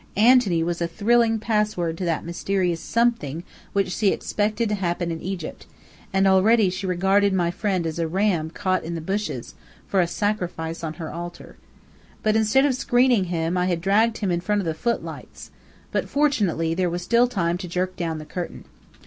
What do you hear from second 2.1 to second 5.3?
mysterious "something" which she expected to happen in